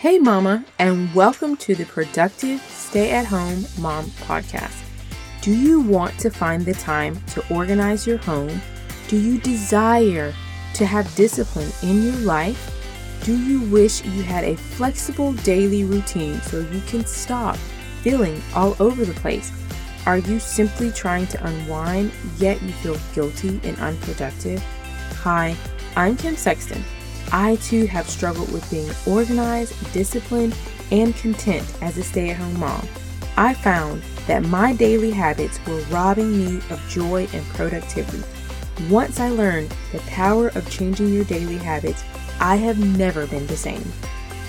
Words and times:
Hey, 0.00 0.18
Mama, 0.18 0.64
and 0.78 1.14
welcome 1.14 1.58
to 1.58 1.74
the 1.74 1.84
Productive 1.84 2.62
Stay 2.62 3.10
at 3.10 3.26
Home 3.26 3.66
Mom 3.78 4.06
podcast. 4.22 4.82
Do 5.42 5.52
you 5.52 5.82
want 5.82 6.18
to 6.20 6.30
find 6.30 6.64
the 6.64 6.72
time 6.72 7.20
to 7.32 7.44
organize 7.54 8.06
your 8.06 8.16
home? 8.16 8.62
Do 9.08 9.18
you 9.18 9.38
desire 9.38 10.32
to 10.72 10.86
have 10.86 11.14
discipline 11.16 11.70
in 11.82 12.02
your 12.02 12.16
life? 12.16 12.74
Do 13.24 13.38
you 13.38 13.60
wish 13.68 14.02
you 14.02 14.22
had 14.22 14.42
a 14.44 14.56
flexible 14.56 15.34
daily 15.34 15.84
routine 15.84 16.40
so 16.40 16.60
you 16.60 16.80
can 16.86 17.04
stop 17.04 17.56
feeling 18.00 18.40
all 18.54 18.74
over 18.80 19.04
the 19.04 19.20
place? 19.20 19.52
Are 20.06 20.16
you 20.16 20.40
simply 20.40 20.92
trying 20.92 21.26
to 21.26 21.46
unwind 21.46 22.10
yet 22.38 22.62
you 22.62 22.72
feel 22.72 22.96
guilty 23.12 23.60
and 23.64 23.76
unproductive? 23.76 24.62
Hi, 25.24 25.54
I'm 25.94 26.16
Kim 26.16 26.36
Sexton. 26.36 26.82
I 27.32 27.56
too 27.56 27.86
have 27.86 28.08
struggled 28.08 28.52
with 28.52 28.68
being 28.70 28.90
organized, 29.06 29.92
disciplined, 29.92 30.56
and 30.90 31.16
content 31.16 31.66
as 31.80 31.96
a 31.96 32.02
stay 32.02 32.30
at 32.30 32.36
home 32.36 32.58
mom. 32.58 32.86
I 33.36 33.54
found 33.54 34.02
that 34.26 34.44
my 34.44 34.72
daily 34.74 35.10
habits 35.10 35.64
were 35.66 35.80
robbing 35.90 36.36
me 36.36 36.56
of 36.70 36.84
joy 36.88 37.28
and 37.32 37.44
productivity. 37.48 38.22
Once 38.88 39.20
I 39.20 39.28
learned 39.28 39.74
the 39.92 40.00
power 40.00 40.48
of 40.48 40.70
changing 40.70 41.12
your 41.12 41.24
daily 41.24 41.58
habits, 41.58 42.02
I 42.40 42.56
have 42.56 42.78
never 42.78 43.26
been 43.26 43.46
the 43.46 43.56
same. 43.56 43.84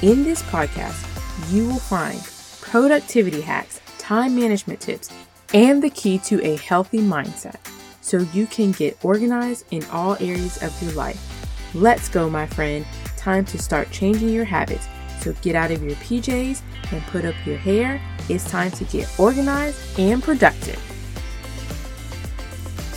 In 0.02 0.23
this 0.23 0.41
podcast, 0.43 1.07
you 1.52 1.68
will 1.68 1.79
find 1.79 2.20
productivity 2.62 3.41
hacks, 3.41 3.82
time 3.98 4.35
management 4.35 4.79
tips, 4.79 5.09
and 5.54 5.84
the 5.84 5.90
key 5.90 6.18
to 6.20 6.43
a 6.45 6.57
healthy 6.57 6.99
mindset 6.99 7.57
so 8.02 8.20
you 8.34 8.48
can 8.48 8.71
get 8.71 9.04
organized 9.05 9.66
in 9.71 9.84
all 9.85 10.16
areas 10.20 10.62
of 10.63 10.82
your 10.82 10.93
life. 10.93 11.30
Let's 11.73 12.09
go, 12.09 12.30
my 12.30 12.45
friend. 12.48 12.85
Time 13.17 13.45
to 13.45 13.57
start 13.57 13.91
changing 13.91 14.29
your 14.29 14.45
habits. 14.45 14.87
So 15.20 15.34
get 15.41 15.55
out 15.55 15.71
of 15.71 15.84
your 15.84 15.95
PJs 15.98 16.62
and 16.91 17.01
put 17.04 17.26
up 17.26 17.35
your 17.45 17.57
hair. 17.57 18.01
It's 18.27 18.43
time 18.43 18.71
to 18.71 18.84
get 18.85 19.07
organized 19.20 19.99
and 19.99 20.21
productive. 20.21 20.79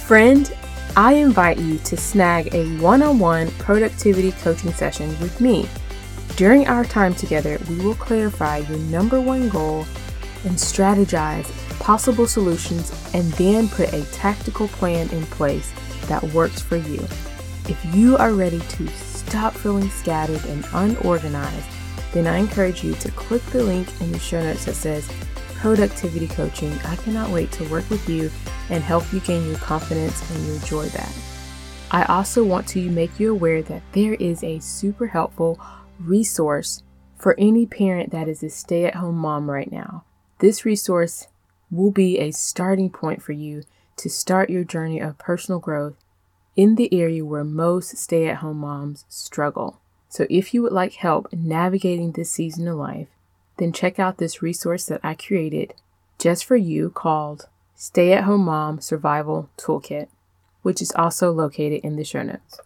Friend, 0.07 0.53
I 0.97 1.15
invite 1.15 1.59
you 1.59 1.79
to 1.79 1.97
snag 1.97 2.55
a 2.55 2.77
one 2.79 3.03
on 3.03 3.19
one 3.19 3.51
productivity 3.53 4.33
coaching 4.33 4.73
session 4.73 5.09
with 5.20 5.41
me. 5.41 5.69
During 6.37 6.67
our 6.67 6.85
time 6.85 7.15
together, 7.15 7.59
we 7.69 7.77
will 7.77 7.95
clarify 7.95 8.59
your 8.59 8.79
number 8.79 9.20
one 9.20 9.48
goal 9.48 9.87
and 10.45 10.57
strategize 10.57 11.48
possible 11.79 12.27
solutions 12.27 12.93
and 13.15 13.31
then 13.35 13.69
put 13.69 13.93
a 13.93 14.05
tactical 14.13 14.69
plan 14.69 15.09
in 15.11 15.25
place 15.27 15.73
that 16.07 16.23
works 16.33 16.61
for 16.61 16.77
you. 16.77 17.07
If 17.67 17.83
you 17.95 18.19
are 18.19 18.34
ready 18.34 18.61
to 18.61 18.89
stop 18.89 19.55
feeling 19.55 19.89
scattered 19.89 20.45
and 20.45 20.67
unorganized, 20.75 21.67
then 22.12 22.27
I 22.27 22.37
encourage 22.37 22.84
you 22.84 22.93
to 22.97 23.11
click 23.12 23.43
the 23.47 23.62
link 23.62 23.89
in 24.03 24.12
the 24.12 24.19
show 24.19 24.43
notes 24.43 24.67
that 24.67 24.75
says 24.75 25.11
Productivity 25.55 26.29
Coaching. 26.29 26.73
I 26.85 26.97
cannot 26.97 27.31
wait 27.31 27.51
to 27.53 27.69
work 27.70 27.89
with 27.89 28.07
you 28.07 28.31
and 28.69 28.85
help 28.85 29.11
you 29.15 29.20
gain 29.20 29.48
your 29.48 29.57
confidence 29.57 30.31
and 30.31 30.47
your 30.47 30.59
joy 30.59 30.91
back. 30.91 31.09
I 31.91 32.05
also 32.05 32.45
want 32.45 32.67
to 32.69 32.91
make 32.91 33.19
you 33.19 33.33
aware 33.33 33.62
that 33.62 33.83
there 33.92 34.15
is 34.15 34.45
a 34.45 34.59
super 34.59 35.07
helpful 35.07 35.59
resource 35.98 36.83
for 37.17 37.35
any 37.39 37.65
parent 37.65 38.11
that 38.11 38.29
is 38.29 38.42
a 38.42 38.51
stay 38.51 38.85
at 38.85 38.97
home 38.97 39.17
mom 39.17 39.51
right 39.51 39.73
now. 39.73 40.05
This 40.41 40.67
resource 40.67 41.29
will 41.70 41.91
be 41.91 42.19
a 42.19 42.31
starting 42.31 42.91
point 42.91 43.23
for 43.23 43.33
you 43.33 43.62
to 43.97 44.11
start 44.11 44.51
your 44.51 44.65
journey 44.65 45.01
of 45.01 45.17
personal 45.17 45.61
growth 45.61 45.95
in 46.57 46.77
the 46.77 46.93
area 46.93 47.25
where 47.25 47.45
most 47.45 47.97
stay 47.97 48.29
at 48.29 48.37
home 48.37 48.59
moms 48.59 49.05
struggle. 49.09 49.81
So, 50.09 50.27
if 50.31 50.55
you 50.55 50.63
would 50.63 50.73
like 50.73 50.95
help 50.95 51.33
navigating 51.33 52.13
this 52.13 52.31
season 52.31 52.69
of 52.69 52.77
life, 52.77 53.09
then 53.57 53.73
check 53.73 53.99
out 53.99 54.19
this 54.19 54.43
resource 54.43 54.87
that 54.87 55.01
I 55.03 55.14
created 55.14 55.75
just 56.19 56.45
for 56.45 56.57
you 56.57 56.91
called 56.91 57.48
Stay 57.75 58.13
at 58.13 58.25
Home 58.25 58.45
Mom 58.45 58.81
Survival 58.81 59.48
Toolkit, 59.57 60.09
which 60.63 60.81
is 60.81 60.93
also 60.93 61.33
located 61.33 61.81
in 61.83 61.97
the 61.97 62.05
show 62.05 62.23
notes. 62.23 62.61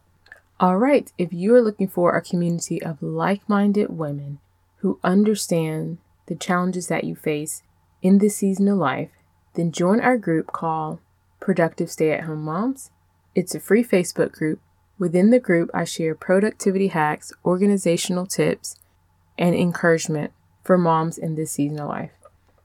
All 0.60 0.76
right, 0.76 1.10
if 1.16 1.32
you 1.32 1.54
are 1.54 1.62
looking 1.62 1.88
for 1.88 2.16
a 2.16 2.22
community 2.22 2.82
of 2.82 3.02
like 3.02 3.48
minded 3.48 3.90
women 3.90 4.40
who 4.78 4.98
understand 5.02 5.98
the 6.26 6.34
challenges 6.34 6.88
that 6.88 7.04
you 7.04 7.16
face 7.16 7.62
in 8.02 8.18
this 8.18 8.36
season 8.36 8.68
of 8.68 8.78
life, 8.78 9.10
then 9.54 9.72
join 9.72 10.00
our 10.00 10.18
group 10.18 10.52
called 10.52 11.00
Productive 11.40 11.90
Stay 11.90 12.12
at 12.12 12.24
Home 12.24 12.42
Moms. 12.42 12.90
It's 13.34 13.54
a 13.54 13.60
free 13.60 13.84
Facebook 13.84 14.32
group. 14.32 14.60
Within 14.98 15.30
the 15.30 15.38
group, 15.38 15.70
I 15.72 15.84
share 15.84 16.14
productivity 16.14 16.88
hacks, 16.88 17.32
organizational 17.44 18.26
tips, 18.26 18.76
and 19.38 19.54
encouragement 19.54 20.32
for 20.64 20.76
moms 20.76 21.18
in 21.18 21.36
this 21.36 21.52
season 21.52 21.78
of 21.80 21.88
life. 21.88 22.10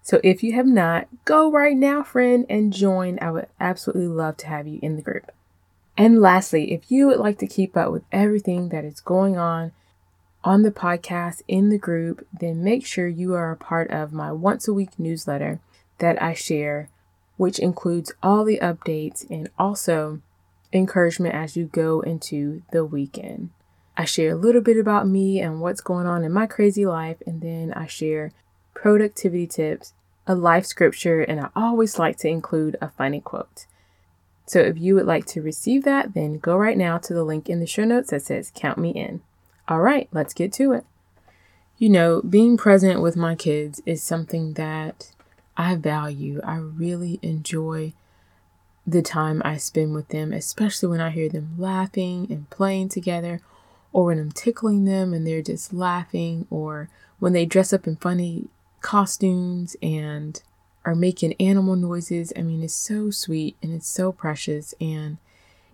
So 0.02 0.20
if 0.24 0.44
you 0.44 0.54
have 0.54 0.66
not, 0.66 1.08
go 1.24 1.50
right 1.50 1.78
now, 1.78 2.04
friend, 2.04 2.46
and 2.50 2.74
join. 2.74 3.18
I 3.22 3.32
would 3.32 3.48
absolutely 3.60 4.08
love 4.08 4.38
to 4.38 4.48
have 4.48 4.68
you 4.68 4.80
in 4.82 4.98
the 4.98 5.02
group. 5.02 5.32
And 5.98 6.20
lastly, 6.20 6.74
if 6.74 6.92
you 6.92 7.08
would 7.08 7.20
like 7.20 7.38
to 7.40 7.48
keep 7.48 7.78
up 7.78 7.92
with 7.92 8.04
everything 8.12 8.70
that 8.70 8.84
is 8.84 9.00
going 9.00 9.38
on 9.38 9.72
on 10.44 10.64
the 10.64 10.72
podcast 10.72 11.42
in 11.48 11.70
the 11.70 11.78
group, 11.78 12.28
then 12.38 12.64
make 12.64 12.86
sure 12.86 13.08
you 13.08 13.34
are 13.34 13.52
a 13.52 13.58
part 13.58 13.90
of 13.92 14.12
my 14.12 14.32
once 14.32 14.68
a 14.68 14.74
week 14.74 14.98
newsletter 14.98 15.62
that 16.00 16.22
I 16.22 16.34
share, 16.34 16.90
which 17.38 17.60
includes 17.60 18.12
all 18.22 18.44
the 18.44 18.60
updates 18.62 19.30
and 19.30 19.50
also 19.58 20.20
encouragement 20.74 21.36
as 21.36 21.56
you 21.56 21.66
go 21.66 22.02
into 22.02 22.64
the 22.72 22.84
weekend. 22.84 23.52
I 23.96 24.06
share 24.06 24.32
a 24.32 24.36
little 24.36 24.62
bit 24.62 24.78
about 24.78 25.08
me 25.08 25.40
and 25.40 25.62
what's 25.62 25.82
going 25.82 26.08
on 26.08 26.24
in 26.24 26.32
my 26.32 26.48
crazy 26.48 26.86
life, 26.86 27.18
and 27.28 27.42
then 27.42 27.72
I 27.74 27.86
share 27.86 28.32
productivity 28.74 29.46
tips, 29.46 29.94
a 30.26 30.36
life 30.36 30.66
scripture, 30.66 31.22
and 31.22 31.40
I 31.40 31.50
always 31.56 32.00
like 32.00 32.18
to 32.18 32.28
include 32.28 32.76
a 32.82 32.90
funny 32.90 33.22
quote. 33.22 33.68
So 34.46 34.60
if 34.60 34.78
you 34.78 34.96
would 34.96 35.06
like 35.06 35.26
to 35.28 35.42
receive 35.42 35.84
that, 35.84 36.14
then 36.14 36.40
go 36.40 36.58
right 36.58 36.78
now 36.78 36.98
to 36.98 37.14
the 37.14 37.24
link 37.24 37.50
in 37.50 37.60
the 37.60 37.68
show 37.68 37.86
notes 37.86 38.10
that 38.10 38.24
says 38.24 38.52
Count 38.54 38.78
Me 38.78 38.90
In. 38.90 39.22
All 39.68 39.80
right, 39.80 40.10
let's 40.12 40.34
get 40.34 40.52
to 40.54 40.74
it. 40.74 40.86
You 41.78 41.90
know, 41.90 42.22
being 42.22 42.58
present 42.58 43.02
with 43.02 43.16
my 43.16 43.36
kids 43.36 43.82
is 43.86 44.04
something 44.04 44.54
that 44.54 45.12
I 45.56 45.76
value. 45.76 46.42
I 46.44 46.56
really 46.56 47.20
enjoy 47.22 47.94
the 48.86 49.02
time 49.02 49.42
I 49.46 49.58
spend 49.58 49.94
with 49.94 50.10
them, 50.10 50.34
especially 50.34 50.90
when 50.90 51.02
I 51.02 51.10
hear 51.10 51.30
them 51.30 51.56
laughing 51.58 52.28
and 52.30 52.50
playing 52.50 52.90
together, 52.90 53.42
or 53.92 54.06
when 54.06 54.20
I'm 54.20 54.32
tickling 54.32 54.86
them 54.86 55.14
and 55.14 55.26
they're 55.26 55.42
just 55.42 55.74
laughing, 55.74 56.48
or 56.50 56.90
when 57.20 57.34
they 57.34 57.46
dress 57.46 57.72
up 57.72 57.88
in 57.88 57.96
funny 57.96 58.48
costumes 58.82 59.76
and 59.82 60.42
are 60.86 60.96
making 60.96 61.34
animal 61.40 61.76
noises. 61.76 62.34
I 62.36 62.42
mean, 62.42 62.62
it's 62.62 62.74
so 62.74 63.10
sweet 63.10 63.56
and 63.64 63.74
it's 63.74 63.88
so 63.88 64.12
precious. 64.12 64.74
And, 64.82 65.18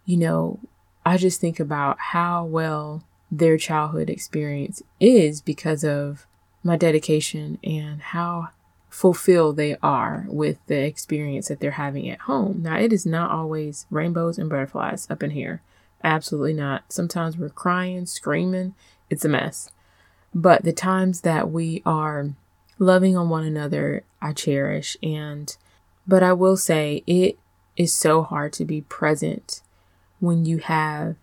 you 0.06 0.18
know, 0.18 0.60
I 1.06 1.18
just 1.18 1.42
think 1.42 1.60
about 1.60 1.98
how 2.00 2.46
well 2.46 3.04
their 3.32 3.58
childhood 3.58 4.10
experience 4.10 4.82
is 5.00 5.42
because 5.42 5.84
of 5.84 6.28
my 6.64 6.76
dedication 6.76 7.58
and 7.64 8.02
how 8.02 8.50
fulfilled 8.90 9.56
they 9.56 9.78
are 9.82 10.26
with 10.28 10.58
the 10.68 10.80
experience 10.80 11.48
that 11.48 11.60
they're 11.60 11.72
having 11.72 12.10
at 12.10 12.22
home. 12.22 12.62
Now, 12.64 12.78
it 12.78 12.92
is 12.92 13.06
not 13.06 13.32
always 13.32 13.86
rainbows 13.90 14.38
and 14.38 14.50
butterflies 14.50 15.08
up 15.10 15.24
in 15.24 15.32
here. 15.32 15.62
Absolutely 16.04 16.54
not. 16.54 16.92
Sometimes 16.92 17.38
we're 17.38 17.50
crying, 17.50 18.06
screaming. 18.06 18.74
It's 19.10 19.26
a 19.26 19.30
mess. 19.30 19.70
But 20.34 20.64
the 20.64 20.74
times 20.74 21.22
that 21.22 21.52
we 21.52 21.82
are 21.86 22.30
loving 22.78 23.18
on 23.18 23.30
one 23.30 23.44
another, 23.44 24.04
I 24.22 24.34
cherish. 24.34 24.98
And, 25.04 25.56
but 26.08 26.24
I 26.24 26.34
will 26.34 26.58
say 26.58 27.04
it 27.06 27.38
is 27.76 27.94
so 27.94 28.24
hard 28.24 28.54
to 28.54 28.66
be 28.66 28.82
present 28.82 29.62
when 30.20 30.46
you 30.46 30.58
have 30.58 31.16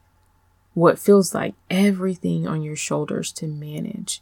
what 0.75 0.99
feels 0.99 1.35
like 1.35 1.55
everything 1.71 2.47
on 2.47 2.63
your 2.63 2.77
shoulders 2.77 3.33
to 3.33 3.47
manage. 3.47 4.21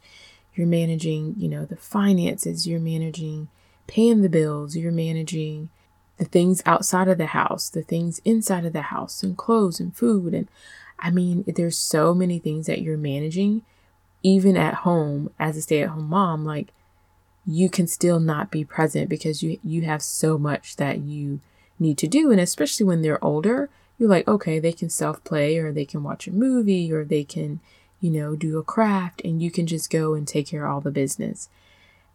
You're 0.54 0.66
managing, 0.66 1.34
you 1.36 1.48
know, 1.48 1.64
the 1.64 1.76
finances, 1.76 2.66
you're 2.66 2.80
managing 2.80 3.48
paying 3.86 4.22
the 4.22 4.28
bills, 4.28 4.76
you're 4.76 4.92
managing 4.92 5.68
the 6.16 6.24
things 6.24 6.62
outside 6.64 7.08
of 7.08 7.18
the 7.18 7.26
house, 7.26 7.68
the 7.68 7.82
things 7.82 8.20
inside 8.24 8.64
of 8.64 8.72
the 8.72 8.82
house, 8.82 9.22
and 9.22 9.36
clothes 9.36 9.80
and 9.80 9.94
food. 9.94 10.32
And 10.32 10.48
I 10.98 11.10
mean, 11.10 11.44
there's 11.46 11.76
so 11.76 12.14
many 12.14 12.38
things 12.38 12.66
that 12.66 12.80
you're 12.80 12.96
managing, 12.96 13.62
even 14.22 14.56
at 14.56 14.74
home 14.74 15.30
as 15.38 15.56
a 15.56 15.62
stay 15.62 15.82
at 15.82 15.90
home 15.90 16.08
mom. 16.08 16.44
Like, 16.44 16.68
you 17.44 17.68
can 17.68 17.86
still 17.86 18.20
not 18.20 18.50
be 18.50 18.64
present 18.64 19.08
because 19.10 19.42
you 19.42 19.58
you 19.62 19.82
have 19.82 20.02
so 20.02 20.38
much 20.38 20.76
that 20.76 21.00
you 21.00 21.40
need 21.78 21.98
to 21.98 22.06
do 22.06 22.30
and 22.30 22.40
especially 22.40 22.86
when 22.86 23.02
they're 23.02 23.22
older 23.22 23.68
you're 23.98 24.08
like, 24.08 24.26
okay, 24.26 24.58
they 24.58 24.72
can 24.72 24.90
self 24.90 25.22
play 25.24 25.58
or 25.58 25.72
they 25.72 25.84
can 25.84 26.02
watch 26.02 26.26
a 26.26 26.32
movie 26.32 26.92
or 26.92 27.04
they 27.04 27.24
can, 27.24 27.60
you 28.04 28.10
know, 28.10 28.36
do 28.36 28.58
a 28.58 28.62
craft 28.62 29.22
and 29.24 29.42
you 29.42 29.50
can 29.50 29.66
just 29.66 29.88
go 29.88 30.12
and 30.12 30.28
take 30.28 30.48
care 30.48 30.66
of 30.66 30.70
all 30.70 30.80
the 30.82 30.90
business. 30.90 31.48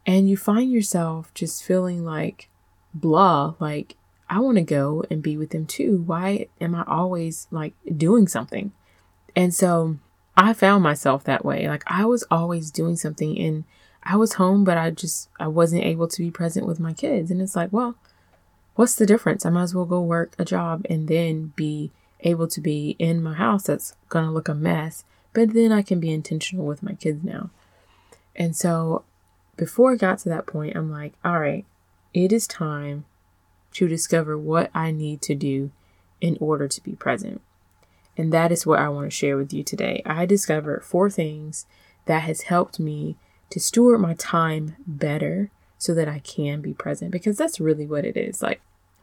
And 0.06 0.30
you 0.30 0.36
find 0.36 0.70
yourself 0.70 1.34
just 1.34 1.64
feeling 1.64 2.04
like 2.04 2.48
blah, 2.94 3.54
like, 3.58 3.96
I 4.28 4.38
want 4.38 4.56
to 4.58 4.62
go 4.62 5.02
and 5.10 5.20
be 5.20 5.36
with 5.36 5.50
them 5.50 5.66
too. 5.66 6.04
Why 6.06 6.46
am 6.60 6.76
I 6.76 6.84
always 6.86 7.48
like 7.50 7.74
doing 7.96 8.28
something? 8.28 8.70
And 9.34 9.52
so 9.52 9.96
I 10.36 10.52
found 10.52 10.84
myself 10.84 11.24
that 11.24 11.44
way. 11.44 11.66
Like 11.66 11.82
I 11.88 12.04
was 12.04 12.22
always 12.30 12.70
doing 12.70 12.94
something 12.94 13.36
and 13.36 13.64
I 14.04 14.14
was 14.14 14.34
home, 14.34 14.62
but 14.62 14.78
I 14.78 14.90
just 14.90 15.28
I 15.40 15.48
wasn't 15.48 15.82
able 15.82 16.06
to 16.06 16.22
be 16.22 16.30
present 16.30 16.68
with 16.68 16.78
my 16.78 16.92
kids. 16.92 17.32
And 17.32 17.42
it's 17.42 17.56
like, 17.56 17.72
well, 17.72 17.96
what's 18.76 18.94
the 18.94 19.06
difference? 19.06 19.44
I 19.44 19.50
might 19.50 19.64
as 19.64 19.74
well 19.74 19.86
go 19.86 20.00
work 20.00 20.36
a 20.38 20.44
job 20.44 20.86
and 20.88 21.08
then 21.08 21.52
be 21.56 21.90
able 22.20 22.46
to 22.46 22.60
be 22.60 22.94
in 23.00 23.24
my 23.24 23.34
house 23.34 23.64
that's 23.64 23.96
gonna 24.08 24.30
look 24.30 24.48
a 24.48 24.54
mess, 24.54 25.04
but 25.32 25.52
then 25.52 25.72
I 25.72 25.82
can 25.82 26.00
be 26.00 26.12
intentional 26.12 26.66
with 26.66 26.82
my 26.82 26.94
kids 26.94 27.22
now. 27.24 27.50
And 28.34 28.56
so 28.56 29.04
before 29.56 29.92
I 29.92 29.96
got 29.96 30.18
to 30.20 30.28
that 30.30 30.46
point, 30.46 30.76
I'm 30.76 30.90
like, 30.90 31.12
all 31.24 31.38
right, 31.38 31.64
it 32.14 32.32
is 32.32 32.46
time 32.46 33.04
to 33.72 33.86
discover 33.88 34.36
what 34.36 34.70
I 34.74 34.90
need 34.90 35.22
to 35.22 35.34
do 35.34 35.70
in 36.20 36.36
order 36.40 36.66
to 36.68 36.82
be 36.82 36.92
present. 36.92 37.40
And 38.16 38.32
that 38.32 38.52
is 38.52 38.66
what 38.66 38.80
I 38.80 38.88
want 38.88 39.06
to 39.06 39.16
share 39.16 39.36
with 39.36 39.52
you 39.52 39.62
today. 39.62 40.02
I 40.04 40.26
discovered 40.26 40.84
four 40.84 41.08
things 41.08 41.66
that 42.06 42.22
has 42.22 42.42
helped 42.42 42.80
me 42.80 43.16
to 43.50 43.60
steward 43.60 44.00
my 44.00 44.14
time 44.14 44.76
better 44.86 45.50
so 45.78 45.94
that 45.94 46.08
I 46.08 46.18
can 46.18 46.60
be 46.60 46.74
present 46.74 47.10
because 47.10 47.36
that's 47.36 47.60
really 47.60 47.86
what 47.86 48.04
it 48.04 48.16
is. 48.16 48.42
Like 48.42 48.60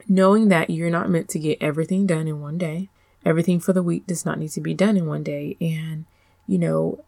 knowing 0.07 0.49
that 0.49 0.69
you're 0.69 0.89
not 0.89 1.09
meant 1.09 1.29
to 1.29 1.39
get 1.39 1.57
everything 1.61 2.05
done 2.05 2.27
in 2.27 2.41
one 2.41 2.57
day. 2.57 2.89
Everything 3.25 3.59
for 3.59 3.73
the 3.73 3.83
week 3.83 4.07
does 4.07 4.25
not 4.25 4.39
need 4.39 4.51
to 4.51 4.61
be 4.61 4.73
done 4.73 4.95
in 4.95 5.05
one 5.05 5.23
day 5.23 5.57
and 5.59 6.05
you 6.47 6.57
know 6.57 7.03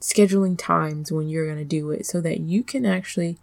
scheduling 0.00 0.58
times 0.58 1.12
when 1.12 1.28
you're 1.28 1.46
going 1.46 1.58
to 1.58 1.64
do 1.64 1.90
it 1.90 2.04
so 2.04 2.20
that 2.20 2.40
you 2.40 2.62
can 2.62 2.84
actually 2.84 3.38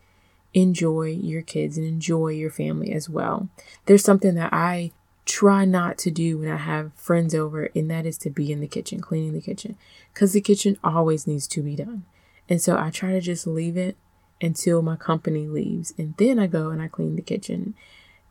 enjoy 0.53 1.03
your 1.03 1.41
kids 1.41 1.77
and 1.77 1.87
enjoy 1.87 2.29
your 2.29 2.51
family 2.51 2.91
as 2.91 3.09
well. 3.09 3.47
There's 3.85 4.03
something 4.03 4.35
that 4.35 4.51
I 4.51 4.91
try 5.25 5.63
not 5.63 5.97
to 5.99 6.11
do 6.11 6.39
when 6.39 6.49
I 6.49 6.57
have 6.57 6.93
friends 6.95 7.33
over, 7.33 7.69
and 7.75 7.89
that 7.89 8.05
is 8.05 8.17
to 8.19 8.29
be 8.29 8.51
in 8.51 8.59
the 8.59 8.67
kitchen, 8.67 8.99
cleaning 8.99 9.33
the 9.33 9.41
kitchen, 9.41 9.77
because 10.13 10.33
the 10.33 10.41
kitchen 10.41 10.77
always 10.83 11.27
needs 11.27 11.47
to 11.49 11.61
be 11.61 11.75
done. 11.75 12.03
And 12.49 12.61
so 12.61 12.77
I 12.77 12.89
try 12.89 13.11
to 13.11 13.21
just 13.21 13.45
leave 13.45 13.77
it 13.77 13.95
until 14.41 14.81
my 14.81 14.95
company 14.95 15.47
leaves, 15.47 15.93
and 15.97 16.15
then 16.17 16.39
I 16.39 16.47
go 16.47 16.69
and 16.69 16.81
I 16.81 16.87
clean 16.87 17.15
the 17.15 17.21
kitchen. 17.21 17.75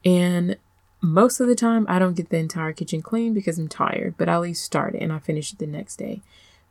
And 0.05 0.57
most 1.01 1.39
of 1.39 1.47
the 1.47 1.55
time, 1.55 1.87
I 1.89 2.01
don't 2.01 2.17
get 2.17 2.31
the 2.31 2.39
entire 2.39 2.73
kitchen 2.73 3.01
clean 3.01 3.33
because 3.33 3.59
I'm 3.59 3.69
tired, 3.69 4.17
but 4.19 4.29
I 4.29 4.35
at 4.35 4.41
least 4.41 4.65
start 4.65 4.97
it 4.97 5.03
and 5.03 5.13
I 5.13 5.21
finish 5.21 5.53
it 5.53 5.61
the 5.61 5.67
next 5.67 5.97
day 5.97 6.23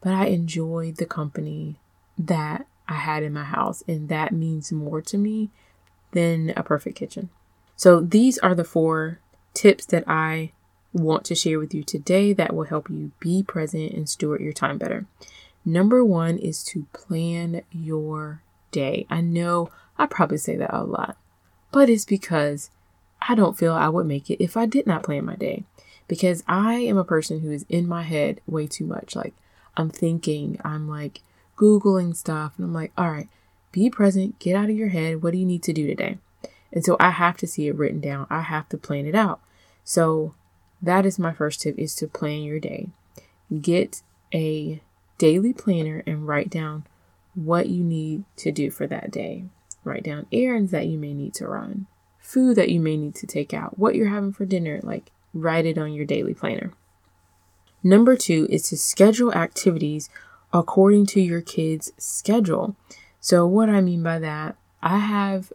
but 0.01 0.13
I 0.13 0.25
enjoyed 0.25 0.97
the 0.97 1.05
company 1.05 1.79
that 2.17 2.65
I 2.87 2.95
had 2.95 3.23
in 3.23 3.33
my 3.33 3.43
house, 3.43 3.83
and 3.87 4.09
that 4.09 4.31
means 4.31 4.71
more 4.71 5.01
to 5.01 5.17
me 5.17 5.49
than 6.11 6.53
a 6.55 6.63
perfect 6.63 6.97
kitchen. 6.97 7.29
So, 7.75 7.99
these 7.99 8.37
are 8.39 8.55
the 8.55 8.63
four 8.63 9.19
tips 9.53 9.85
that 9.87 10.03
I 10.07 10.51
want 10.93 11.25
to 11.25 11.35
share 11.35 11.59
with 11.59 11.73
you 11.73 11.83
today 11.83 12.33
that 12.33 12.55
will 12.55 12.65
help 12.65 12.89
you 12.89 13.11
be 13.19 13.43
present 13.43 13.91
and 13.91 14.09
steward 14.09 14.41
your 14.41 14.53
time 14.53 14.77
better. 14.77 15.05
Number 15.65 16.03
one 16.03 16.37
is 16.37 16.63
to 16.65 16.87
plan 16.93 17.61
your 17.71 18.41
day. 18.71 19.05
I 19.09 19.21
know 19.21 19.69
I 19.97 20.05
probably 20.05 20.37
say 20.37 20.55
that 20.55 20.73
a 20.73 20.83
lot, 20.83 21.17
but 21.71 21.89
it's 21.89 22.05
because 22.05 22.69
I 23.27 23.35
don't 23.35 23.57
feel 23.57 23.73
I 23.73 23.89
would 23.89 24.05
make 24.05 24.29
it 24.29 24.41
if 24.41 24.55
I 24.55 24.65
did 24.65 24.87
not 24.87 25.03
plan 25.03 25.25
my 25.25 25.35
day. 25.35 25.65
Because 26.07 26.41
I 26.47 26.75
am 26.75 26.97
a 26.97 27.03
person 27.03 27.41
who 27.41 27.51
is 27.51 27.65
in 27.67 27.85
my 27.85 28.03
head 28.03 28.39
way 28.47 28.65
too 28.65 28.85
much. 28.85 29.13
Like, 29.13 29.33
I'm 29.77 29.89
thinking, 29.89 30.59
I'm 30.63 30.89
like 30.89 31.21
Googling 31.55 32.15
stuff, 32.15 32.53
and 32.57 32.65
I'm 32.65 32.73
like, 32.73 32.91
all 32.97 33.11
right, 33.11 33.29
be 33.71 33.89
present, 33.89 34.39
get 34.39 34.55
out 34.55 34.69
of 34.69 34.75
your 34.75 34.89
head. 34.89 35.21
What 35.23 35.31
do 35.31 35.37
you 35.37 35.45
need 35.45 35.63
to 35.63 35.73
do 35.73 35.87
today? 35.87 36.17
And 36.71 36.83
so 36.83 36.97
I 36.99 37.11
have 37.11 37.37
to 37.37 37.47
see 37.47 37.67
it 37.67 37.75
written 37.75 38.01
down. 38.01 38.27
I 38.29 38.41
have 38.41 38.67
to 38.69 38.77
plan 38.77 39.05
it 39.05 39.15
out. 39.15 39.39
So 39.83 40.33
that 40.81 41.05
is 41.05 41.17
my 41.17 41.31
first 41.31 41.61
tip 41.61 41.77
is 41.77 41.95
to 41.95 42.07
plan 42.07 42.41
your 42.41 42.59
day. 42.59 42.89
Get 43.61 44.01
a 44.33 44.81
daily 45.17 45.53
planner 45.53 46.03
and 46.05 46.27
write 46.27 46.49
down 46.49 46.85
what 47.35 47.69
you 47.69 47.83
need 47.83 48.25
to 48.37 48.51
do 48.51 48.69
for 48.69 48.87
that 48.87 49.11
day. 49.11 49.45
Write 49.83 50.03
down 50.03 50.25
errands 50.31 50.71
that 50.71 50.87
you 50.87 50.97
may 50.97 51.13
need 51.13 51.33
to 51.35 51.47
run, 51.47 51.87
food 52.19 52.57
that 52.57 52.69
you 52.69 52.79
may 52.79 52.97
need 52.97 53.15
to 53.15 53.27
take 53.27 53.53
out, 53.53 53.79
what 53.79 53.95
you're 53.95 54.09
having 54.09 54.33
for 54.33 54.45
dinner, 54.45 54.79
like 54.83 55.11
write 55.33 55.65
it 55.65 55.77
on 55.77 55.93
your 55.93 56.05
daily 56.05 56.33
planner. 56.33 56.73
Number 57.83 58.15
two 58.15 58.47
is 58.49 58.63
to 58.69 58.77
schedule 58.77 59.33
activities 59.33 60.09
according 60.53 61.05
to 61.07 61.21
your 61.21 61.41
kids' 61.41 61.91
schedule. 61.97 62.75
So, 63.19 63.45
what 63.45 63.69
I 63.69 63.81
mean 63.81 64.03
by 64.03 64.19
that, 64.19 64.55
I 64.81 64.97
have 64.97 65.51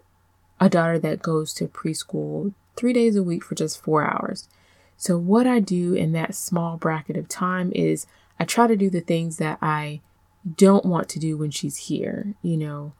a 0.61 0.69
daughter 0.69 0.99
that 0.99 1.23
goes 1.23 1.53
to 1.55 1.67
preschool 1.67 2.55
three 2.77 2.93
days 2.93 3.17
a 3.17 3.23
week 3.23 3.43
for 3.43 3.55
just 3.55 3.83
four 3.83 4.05
hours. 4.05 4.49
So, 4.97 5.19
what 5.19 5.47
I 5.47 5.59
do 5.59 5.95
in 5.95 6.13
that 6.13 6.35
small 6.35 6.77
bracket 6.77 7.17
of 7.17 7.29
time 7.29 7.73
is 7.75 8.07
I 8.39 8.45
try 8.45 8.67
to 8.67 8.77
do 8.77 8.91
the 8.91 9.01
things 9.01 9.39
that 9.39 9.59
I 9.61 10.01
don't 10.57 10.85
want 10.85 11.09
to 11.11 11.19
do 11.19 11.37
when 11.37 11.51
she's 11.51 11.77
here. 11.77 12.35
You 12.43 12.57
know, 12.57 12.93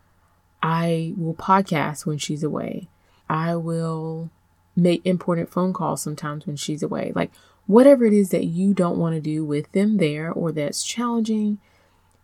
I 0.63 1.15
will 1.17 1.35
podcast 1.35 2.07
when 2.07 2.19
she's 2.19 2.43
away. 2.43 2.89
I 3.29 3.57
will 3.57 4.31
make 4.75 5.05
important 5.05 5.51
phone 5.51 5.73
calls 5.73 6.03
sometimes 6.03 6.47
when 6.47 6.57
she's 6.57 6.83
away. 6.83 7.13
Like, 7.15 7.31
whatever 7.73 8.05
it 8.05 8.13
is 8.13 8.29
that 8.29 8.45
you 8.45 8.75
don't 8.75 8.99
want 8.99 9.15
to 9.15 9.21
do 9.21 9.45
with 9.45 9.71
them 9.73 9.97
there 9.97 10.31
or 10.31 10.53
that's 10.53 10.85
challenging, 10.85 11.59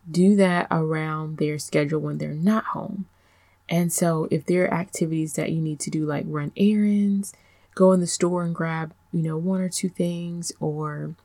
do 0.09 0.35
that 0.35 0.67
around 0.69 1.37
their 1.37 1.57
schedule 1.57 1.99
when 1.99 2.19
they're 2.19 2.33
not 2.33 2.65
home. 2.65 3.07
And 3.67 3.91
so, 3.91 4.27
if 4.31 4.45
there 4.45 4.65
are 4.65 4.73
activities 4.73 5.33
that 5.33 5.51
you 5.51 5.61
need 5.61 5.79
to 5.81 5.91
do, 5.91 6.05
like 6.05 6.25
run 6.27 6.51
errands, 6.55 7.33
go 7.75 7.91
in 7.91 7.99
the 7.99 8.07
store 8.07 8.43
and 8.43 8.53
grab, 8.53 8.93
you 9.11 9.21
know, 9.21 9.37
one 9.37 9.61
or 9.61 9.69
two 9.69 9.89
things, 9.89 10.51
or 10.59 11.15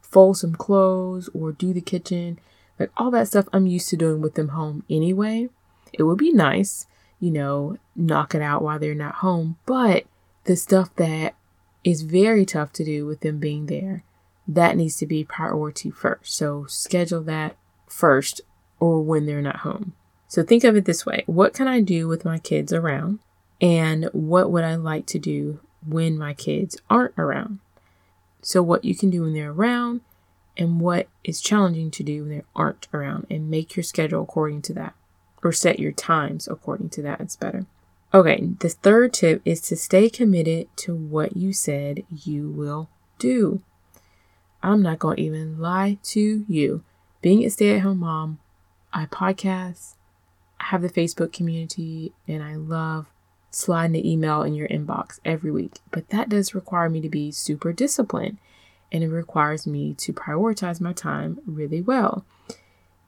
fold 0.00 0.36
some 0.36 0.54
clothes, 0.54 1.28
or 1.34 1.52
do 1.52 1.72
the 1.72 1.80
kitchen, 1.80 2.38
like 2.78 2.90
all 2.96 3.10
that 3.10 3.28
stuff 3.28 3.48
I'm 3.52 3.66
used 3.66 3.88
to 3.90 3.96
doing 3.96 4.20
with 4.20 4.34
them 4.34 4.48
home 4.48 4.84
anyway. 4.88 5.48
It 5.92 6.04
would 6.04 6.18
be 6.18 6.32
nice, 6.32 6.86
you 7.18 7.30
know, 7.30 7.76
knock 7.96 8.34
it 8.34 8.42
out 8.42 8.62
while 8.62 8.78
they're 8.78 8.94
not 8.94 9.16
home, 9.16 9.58
but 9.66 10.04
the 10.44 10.54
stuff 10.56 10.94
that 10.96 11.34
is 11.84 12.02
very 12.02 12.44
tough 12.44 12.72
to 12.74 12.84
do 12.84 13.06
with 13.06 13.20
them 13.20 13.38
being 13.38 13.66
there. 13.66 14.04
That 14.46 14.76
needs 14.76 14.96
to 14.98 15.06
be 15.06 15.24
priority 15.24 15.90
first. 15.90 16.34
So 16.34 16.66
schedule 16.66 17.22
that 17.22 17.56
first 17.88 18.40
or 18.78 19.02
when 19.02 19.26
they're 19.26 19.42
not 19.42 19.58
home. 19.58 19.94
So 20.28 20.42
think 20.42 20.64
of 20.64 20.76
it 20.76 20.84
this 20.84 21.04
way 21.04 21.24
what 21.26 21.54
can 21.54 21.68
I 21.68 21.80
do 21.80 22.08
with 22.08 22.24
my 22.24 22.38
kids 22.38 22.72
around? 22.72 23.20
And 23.60 24.08
what 24.12 24.50
would 24.50 24.64
I 24.64 24.76
like 24.76 25.06
to 25.06 25.18
do 25.18 25.60
when 25.86 26.16
my 26.16 26.34
kids 26.34 26.78
aren't 26.88 27.18
around? 27.18 27.58
So, 28.42 28.62
what 28.62 28.84
you 28.84 28.94
can 28.94 29.10
do 29.10 29.22
when 29.22 29.34
they're 29.34 29.50
around 29.50 30.00
and 30.56 30.80
what 30.80 31.08
is 31.24 31.40
challenging 31.40 31.90
to 31.90 32.02
do 32.02 32.22
when 32.22 32.30
they 32.30 32.42
aren't 32.54 32.88
around, 32.92 33.26
and 33.30 33.50
make 33.50 33.76
your 33.76 33.82
schedule 33.82 34.22
according 34.22 34.62
to 34.62 34.74
that 34.74 34.94
or 35.42 35.52
set 35.52 35.78
your 35.78 35.92
times 35.92 36.48
according 36.48 36.90
to 36.90 37.02
that. 37.02 37.20
It's 37.20 37.36
better. 37.36 37.66
Okay, 38.12 38.50
the 38.58 38.68
third 38.68 39.12
tip 39.12 39.40
is 39.44 39.60
to 39.62 39.76
stay 39.76 40.10
committed 40.10 40.68
to 40.78 40.94
what 40.94 41.36
you 41.36 41.52
said 41.52 42.02
you 42.10 42.50
will 42.50 42.88
do. 43.18 43.62
I'm 44.64 44.82
not 44.82 44.98
going 44.98 45.18
to 45.18 45.22
even 45.22 45.60
lie 45.60 45.98
to 46.04 46.44
you. 46.48 46.82
Being 47.22 47.44
a 47.44 47.50
stay 47.50 47.76
at 47.76 47.82
home 47.82 47.98
mom, 47.98 48.40
I 48.92 49.06
podcast, 49.06 49.94
I 50.58 50.64
have 50.66 50.82
the 50.82 50.88
Facebook 50.88 51.32
community, 51.32 52.12
and 52.26 52.42
I 52.42 52.56
love 52.56 53.06
sliding 53.52 53.92
the 53.92 54.10
email 54.10 54.42
in 54.42 54.54
your 54.54 54.66
inbox 54.66 55.20
every 55.24 55.52
week. 55.52 55.78
But 55.92 56.08
that 56.08 56.28
does 56.28 56.54
require 56.54 56.90
me 56.90 57.00
to 57.02 57.08
be 57.08 57.30
super 57.30 57.72
disciplined 57.72 58.38
and 58.92 59.04
it 59.04 59.08
requires 59.08 59.66
me 59.66 59.94
to 59.94 60.12
prioritize 60.12 60.80
my 60.80 60.92
time 60.92 61.40
really 61.46 61.80
well 61.80 62.24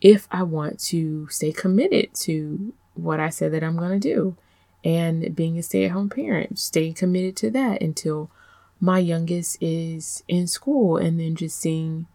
if 0.00 0.28
I 0.30 0.42
want 0.42 0.78
to 0.80 1.28
stay 1.28 1.52
committed 1.52 2.14
to 2.20 2.72
what 2.94 3.20
I 3.20 3.30
said 3.30 3.52
that 3.52 3.64
I'm 3.64 3.76
going 3.76 3.98
to 3.98 4.14
do 4.14 4.36
and 4.84 5.34
being 5.34 5.58
a 5.58 5.62
stay 5.62 5.84
at 5.84 5.92
home 5.92 6.08
parent, 6.08 6.58
staying 6.58 6.94
committed 6.94 7.36
to 7.36 7.50
that 7.50 7.80
until 7.82 8.30
my 8.80 8.98
youngest 8.98 9.58
is 9.60 10.24
in 10.26 10.46
school 10.46 10.96
and 10.96 11.20
then 11.20 11.36
just 11.36 11.58
seeing 11.58 12.06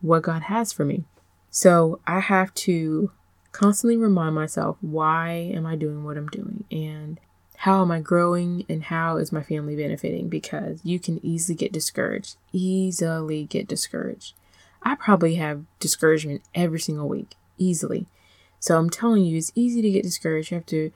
what 0.00 0.22
God 0.22 0.42
has 0.42 0.72
for 0.72 0.84
me. 0.84 1.04
So 1.50 2.00
I 2.06 2.20
have 2.20 2.52
to 2.54 3.12
constantly 3.52 3.96
remind 3.96 4.34
myself 4.34 4.76
why 4.80 5.30
am 5.54 5.66
I 5.66 5.76
doing 5.76 6.02
what 6.02 6.16
I'm 6.16 6.28
doing 6.28 6.64
and 6.70 7.20
how 7.58 7.82
am 7.82 7.90
I 7.90 8.00
growing 8.00 8.64
and 8.68 8.84
how 8.84 9.16
is 9.18 9.32
my 9.32 9.42
family 9.42 9.76
benefiting 9.76 10.28
because 10.28 10.80
you 10.82 10.98
can 10.98 11.24
easily 11.24 11.54
get 11.54 11.72
discouraged, 11.72 12.36
easily 12.52 13.44
get 13.44 13.68
discouraged. 13.68 14.34
I 14.82 14.96
probably 14.96 15.36
have 15.36 15.64
discouragement 15.78 16.42
every 16.54 16.80
single 16.80 17.08
week, 17.08 17.36
easily. 17.56 18.06
So 18.60 18.78
I'm 18.78 18.90
telling 18.90 19.24
you, 19.24 19.38
it's 19.38 19.52
easy 19.54 19.80
to 19.80 19.90
get 19.90 20.02
discouraged. 20.02 20.50
You 20.50 20.56
have 20.56 20.66
to 20.66 20.90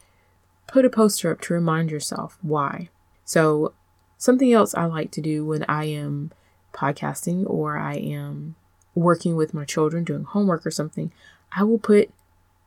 put 0.68 0.84
a 0.84 0.90
poster 0.90 1.32
up 1.32 1.40
to 1.42 1.54
remind 1.54 1.90
yourself 1.90 2.38
why. 2.42 2.90
So, 3.24 3.72
something 4.16 4.52
else 4.52 4.74
I 4.74 4.84
like 4.84 5.10
to 5.12 5.20
do 5.20 5.44
when 5.44 5.64
I 5.68 5.84
am 5.86 6.30
podcasting 6.72 7.48
or 7.48 7.76
I 7.76 7.94
am 7.94 8.54
working 8.94 9.36
with 9.36 9.54
my 9.54 9.64
children 9.64 10.04
doing 10.04 10.24
homework 10.24 10.64
or 10.66 10.70
something, 10.70 11.12
I 11.52 11.64
will 11.64 11.78
put 11.78 12.10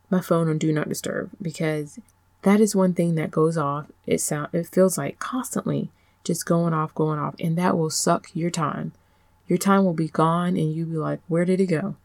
my 0.10 0.20
phone 0.20 0.50
on 0.50 0.58
do 0.58 0.74
not 0.74 0.90
disturb 0.90 1.30
because 1.42 2.00
that 2.42 2.60
is 2.60 2.76
one 2.76 2.94
thing 2.94 3.16
that 3.16 3.32
goes 3.32 3.58
off. 3.58 3.88
It 4.06 4.20
sound 4.20 4.50
it 4.54 4.68
feels 4.68 4.98
like 4.98 5.20
constantly 5.20 5.92
just 6.24 6.46
going 6.46 6.74
off, 6.74 6.94
going 6.94 7.20
off, 7.20 7.36
and 7.40 7.58
that 7.58 7.78
will 7.78 7.90
suck 7.90 8.30
your 8.34 8.50
time. 8.50 8.94
Your 9.48 9.58
time 9.58 9.86
will 9.86 9.94
be 9.94 10.08
gone 10.08 10.56
and 10.58 10.74
you'll 10.74 10.90
be 10.90 10.98
like, 10.98 11.20
where 11.28 11.46
did 11.46 11.60
it 11.60 11.68
go? 11.68 11.96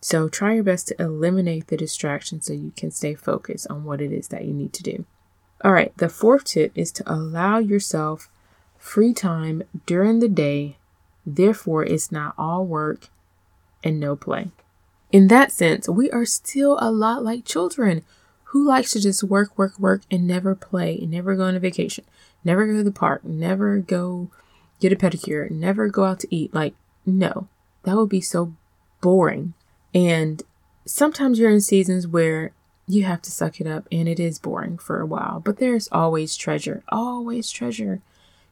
So 0.00 0.28
try 0.28 0.54
your 0.54 0.64
best 0.64 0.88
to 0.88 1.02
eliminate 1.02 1.66
the 1.66 1.76
distraction 1.76 2.40
so 2.40 2.52
you 2.52 2.72
can 2.76 2.90
stay 2.90 3.14
focused 3.14 3.66
on 3.68 3.84
what 3.84 4.00
it 4.00 4.12
is 4.12 4.28
that 4.28 4.44
you 4.44 4.52
need 4.52 4.72
to 4.74 4.82
do. 4.82 5.04
All 5.64 5.72
right, 5.72 5.96
the 5.96 6.08
fourth 6.08 6.44
tip 6.44 6.72
is 6.74 6.92
to 6.92 7.12
allow 7.12 7.58
yourself 7.58 8.28
free 8.78 9.12
time 9.14 9.62
during 9.86 10.20
the 10.20 10.28
day. 10.28 10.76
Therefore, 11.24 11.84
it's 11.84 12.12
not 12.12 12.34
all 12.36 12.64
work 12.64 13.08
and 13.82 13.98
no 13.98 14.16
play. 14.16 14.50
In 15.10 15.28
that 15.28 15.52
sense, 15.52 15.88
we 15.88 16.10
are 16.10 16.24
still 16.24 16.78
a 16.80 16.90
lot 16.90 17.24
like 17.24 17.44
children 17.44 18.02
who 18.50 18.66
likes 18.66 18.92
to 18.92 19.00
just 19.00 19.24
work, 19.24 19.56
work, 19.58 19.78
work 19.78 20.02
and 20.10 20.26
never 20.26 20.54
play, 20.54 20.98
and 21.00 21.10
never 21.10 21.34
go 21.34 21.44
on 21.44 21.56
a 21.56 21.60
vacation, 21.60 22.04
never 22.44 22.66
go 22.66 22.74
to 22.74 22.84
the 22.84 22.92
park, 22.92 23.24
never 23.24 23.78
go 23.78 24.30
get 24.80 24.92
a 24.92 24.96
pedicure, 24.96 25.50
never 25.50 25.88
go 25.88 26.04
out 26.04 26.20
to 26.20 26.34
eat. 26.34 26.54
Like, 26.54 26.74
no, 27.04 27.48
that 27.84 27.96
would 27.96 28.08
be 28.08 28.20
so 28.20 28.52
boring. 29.00 29.54
And 29.94 30.42
sometimes 30.84 31.38
you're 31.38 31.50
in 31.50 31.60
seasons 31.60 32.06
where 32.06 32.52
you 32.88 33.04
have 33.04 33.22
to 33.22 33.30
suck 33.30 33.60
it 33.60 33.66
up 33.66 33.86
and 33.90 34.08
it 34.08 34.20
is 34.20 34.38
boring 34.38 34.78
for 34.78 35.00
a 35.00 35.06
while, 35.06 35.40
but 35.40 35.58
there's 35.58 35.88
always 35.90 36.36
treasure, 36.36 36.82
always 36.88 37.50
treasure 37.50 38.00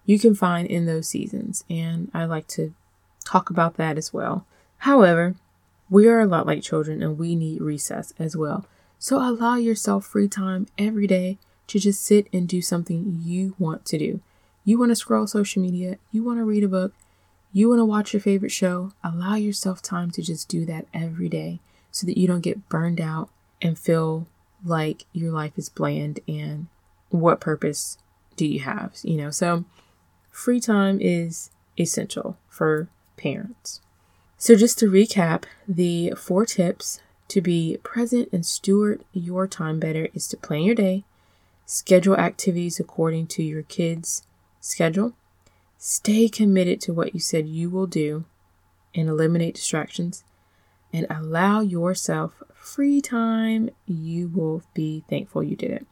you 0.07 0.19
can 0.19 0.35
find 0.35 0.67
in 0.67 0.87
those 0.87 1.09
seasons. 1.09 1.65
And 1.71 2.11
I 2.13 2.25
like 2.25 2.47
to 2.49 2.75
talk 3.25 3.49
about 3.49 3.77
that 3.77 3.97
as 3.97 4.13
well. 4.13 4.45
However, 4.79 5.35
we 5.89 6.09
are 6.09 6.21
a 6.21 6.27
lot 6.27 6.47
like 6.47 6.63
children 6.63 7.03
and 7.03 7.19
we 7.19 7.37
need 7.37 7.61
recess 7.61 8.13
as 8.19 8.37
well. 8.37 8.67
So 8.99 9.19
allow 9.19 9.57
yourself 9.57 10.05
free 10.07 10.29
time 10.29 10.67
every 10.77 11.07
day 11.07 11.39
to 11.69 11.79
just 11.79 12.03
sit 12.03 12.27
and 12.33 12.49
do 12.49 12.61
something 12.61 13.21
you 13.23 13.55
want 13.59 13.85
to 13.87 13.99
do. 13.99 14.21
You 14.65 14.79
want 14.79 14.91
to 14.91 14.97
scroll 14.97 15.27
social 15.27 15.63
media, 15.63 15.99
you 16.11 16.25
want 16.25 16.39
to 16.39 16.45
read 16.45 16.65
a 16.65 16.69
book, 16.69 16.93
you 17.53 17.69
want 17.69 17.79
to 17.79 17.85
watch 17.85 18.13
your 18.13 18.21
favorite 18.21 18.51
show. 18.51 18.93
Allow 19.03 19.37
yourself 19.37 19.81
time 19.81 20.11
to 20.13 20.23
just 20.23 20.49
do 20.49 20.67
that 20.67 20.87
every 20.93 21.29
day 21.29 21.61
so 21.91 22.07
that 22.07 22.19
you 22.19 22.27
don't 22.27 22.41
get 22.41 22.69
burned 22.69 23.01
out 23.01 23.29
and 23.65 23.79
feel 23.79 24.29
like 24.65 25.07
your 25.13 25.33
life 25.33 25.55
is 25.57 25.69
bland 25.69 26.21
and 26.29 26.69
what 27.09 27.41
purpose 27.41 27.99
do 28.37 28.47
you 28.47 28.61
have? 28.61 28.97
You 29.03 29.17
know, 29.17 29.31
so 29.31 29.65
free 30.31 30.61
time 30.61 30.99
is 31.01 31.51
essential 31.79 32.37
for 32.49 32.89
parents. 33.17 33.81
So, 34.37 34.57
just 34.57 34.79
to 34.81 34.91
recap, 34.91 35.45
the 35.67 36.13
four 36.17 36.45
tips 36.45 37.01
to 37.29 37.41
be 37.41 37.79
present 37.83 38.29
and 38.33 38.45
steward 38.45 39.05
your 39.13 39.47
time 39.47 39.81
better 39.81 40.09
is 40.13 40.29
to 40.29 40.37
plan 40.37 40.63
your 40.63 40.75
day, 40.75 41.05
schedule 41.65 42.17
activities 42.17 42.79
according 42.79 43.29
to 43.29 43.43
your 43.43 43.63
kids' 43.63 44.25
schedule, 44.61 45.15
stay 45.79 46.29
committed 46.29 46.81
to 46.83 46.93
what 46.93 47.15
you 47.15 47.21
said 47.21 47.49
you 47.49 47.71
will 47.71 47.87
do, 47.87 48.25
and 48.95 49.09
eliminate 49.09 49.55
distractions, 49.55 50.25
and 50.93 51.07
allow 51.09 51.61
yourself 51.61 52.43
free 52.65 53.01
time. 53.01 53.71
You 53.87 54.29
will 54.29 54.63
be 54.73 55.05
thankful 55.09 55.43
you 55.43 55.57
did 55.57 55.71
it. 55.71 55.87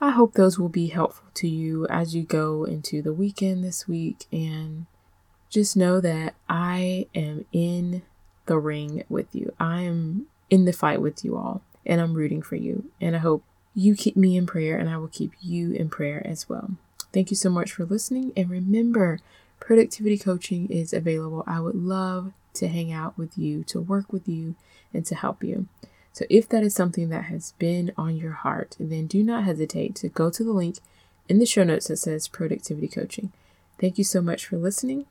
I 0.00 0.10
hope 0.10 0.34
those 0.34 0.58
will 0.58 0.68
be 0.68 0.88
helpful 0.88 1.28
to 1.34 1.48
you 1.48 1.86
as 1.88 2.14
you 2.14 2.22
go 2.22 2.64
into 2.64 3.02
the 3.02 3.12
weekend 3.12 3.64
this 3.64 3.88
week 3.88 4.26
and 4.32 4.86
just 5.50 5.76
know 5.76 6.00
that 6.00 6.34
I 6.48 7.06
am 7.14 7.46
in 7.52 8.02
the 8.46 8.58
ring 8.58 9.04
with 9.08 9.34
you. 9.34 9.52
I 9.58 9.82
am 9.82 10.26
in 10.50 10.66
the 10.66 10.72
fight 10.72 11.00
with 11.00 11.24
you 11.24 11.36
all, 11.36 11.62
and 11.84 12.00
I'm 12.00 12.14
rooting 12.14 12.42
for 12.42 12.56
you. 12.56 12.90
And 13.00 13.16
I 13.16 13.18
hope 13.18 13.42
you 13.74 13.94
keep 13.94 14.16
me 14.16 14.36
in 14.36 14.46
prayer, 14.46 14.78
and 14.78 14.88
I 14.88 14.98
will 14.98 15.08
keep 15.08 15.32
you 15.40 15.72
in 15.72 15.88
prayer 15.88 16.24
as 16.24 16.48
well. 16.48 16.72
Thank 17.12 17.30
you 17.30 17.36
so 17.36 17.50
much 17.50 17.72
for 17.72 17.84
listening. 17.84 18.32
And 18.36 18.50
remember, 18.50 19.20
productivity 19.58 20.18
coaching 20.18 20.68
is 20.68 20.92
available. 20.92 21.44
I 21.46 21.60
would 21.60 21.74
love 21.74 22.32
to 22.54 22.68
hang 22.68 22.92
out 22.92 23.18
with 23.18 23.36
you, 23.36 23.64
to 23.64 23.80
work 23.80 24.12
with 24.12 24.28
you, 24.28 24.54
and 24.92 25.04
to 25.06 25.14
help 25.14 25.42
you. 25.42 25.66
So 26.12 26.24
if 26.28 26.48
that 26.48 26.64
is 26.64 26.74
something 26.74 27.10
that 27.10 27.24
has 27.24 27.52
been 27.58 27.92
on 27.96 28.16
your 28.16 28.32
heart, 28.32 28.76
then 28.80 29.06
do 29.06 29.22
not 29.22 29.44
hesitate 29.44 29.94
to 29.96 30.08
go 30.08 30.30
to 30.30 30.42
the 30.42 30.52
link 30.52 30.78
in 31.28 31.38
the 31.38 31.46
show 31.46 31.62
notes 31.62 31.88
that 31.88 31.98
says 31.98 32.26
productivity 32.26 32.88
coaching. 32.88 33.32
Thank 33.78 33.98
you 33.98 34.04
so 34.04 34.20
much 34.20 34.46
for 34.46 34.56
listening. 34.56 35.06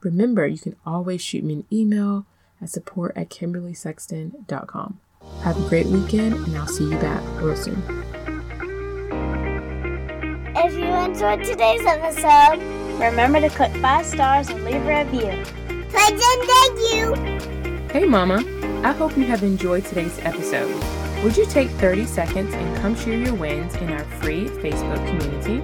Remember, 0.00 0.46
you 0.46 0.58
can 0.58 0.76
always 0.86 1.20
shoot 1.20 1.44
me 1.44 1.54
an 1.54 1.64
email 1.72 2.24
at 2.62 2.70
support 2.70 3.12
at 3.16 3.28
kimberleysexton.com. 3.28 5.00
Have 5.42 5.62
a 5.62 5.68
great 5.68 5.86
weekend, 5.86 6.34
and 6.34 6.56
I'll 6.56 6.66
see 6.66 6.84
you 6.84 6.98
back 6.98 7.22
real 7.42 7.56
soon. 7.56 7.82
If 10.56 10.72
you 10.74 10.86
enjoyed 10.86 11.44
today's 11.44 11.84
episode, 11.84 12.62
remember 12.98 13.40
to 13.40 13.50
click 13.50 13.72
five 13.82 14.06
stars 14.06 14.48
and 14.48 14.64
leave 14.64 14.86
a 14.86 15.04
review. 15.04 15.44
Please 15.90 16.22
and 16.24 16.42
thank 16.48 16.78
you. 16.94 17.88
Hey, 17.92 18.04
Mama. 18.06 18.55
I 18.86 18.92
hope 18.92 19.16
you 19.16 19.24
have 19.24 19.42
enjoyed 19.42 19.84
today's 19.84 20.16
episode. 20.20 20.72
Would 21.24 21.36
you 21.36 21.44
take 21.46 21.70
30 21.70 22.06
seconds 22.06 22.54
and 22.54 22.76
come 22.76 22.94
share 22.94 23.18
your 23.18 23.34
wins 23.34 23.74
in 23.74 23.90
our 23.90 24.04
free 24.20 24.44
Facebook 24.46 25.04
community? 25.08 25.60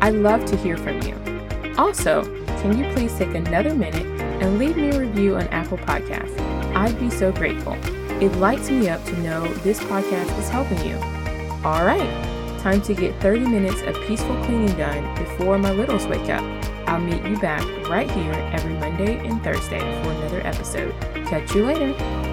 I'd 0.00 0.14
love 0.14 0.46
to 0.46 0.56
hear 0.56 0.78
from 0.78 1.02
you. 1.02 1.14
Also, 1.76 2.24
can 2.62 2.78
you 2.78 2.90
please 2.94 3.14
take 3.18 3.34
another 3.34 3.74
minute 3.74 4.06
and 4.42 4.58
leave 4.58 4.78
me 4.78 4.88
a 4.88 5.00
review 5.00 5.36
on 5.36 5.48
Apple 5.48 5.76
Podcasts? 5.76 6.34
I'd 6.74 6.98
be 6.98 7.10
so 7.10 7.30
grateful. 7.30 7.74
It 8.22 8.34
lights 8.36 8.70
me 8.70 8.88
up 8.88 9.04
to 9.04 9.18
know 9.18 9.46
this 9.56 9.78
podcast 9.80 10.38
is 10.38 10.48
helping 10.48 10.82
you. 10.88 10.96
All 11.66 11.84
right, 11.84 12.58
time 12.60 12.80
to 12.84 12.94
get 12.94 13.14
30 13.20 13.48
minutes 13.48 13.82
of 13.82 13.94
peaceful 14.06 14.42
cleaning 14.44 14.74
done 14.78 15.14
before 15.16 15.58
my 15.58 15.72
littles 15.72 16.06
wake 16.06 16.30
up. 16.30 16.42
I'll 16.88 17.00
meet 17.00 17.22
you 17.22 17.36
back 17.36 17.66
right 17.90 18.10
here 18.10 18.32
every 18.54 18.72
Monday 18.76 19.18
and 19.28 19.44
Thursday 19.44 19.80
for 20.02 20.12
another 20.12 20.40
episode. 20.46 20.98
Catch 21.26 21.54
you 21.54 21.66
later. 21.66 22.31